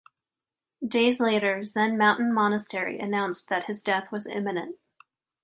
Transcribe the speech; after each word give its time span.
Days 0.83 1.19
later, 1.19 1.63
Zen 1.63 1.95
Mountain 1.95 2.33
Monastery 2.33 2.97
announced 2.97 3.49
that 3.49 3.65
his 3.67 3.83
death 3.83 4.11
was 4.11 4.25
imminent. 4.25 4.77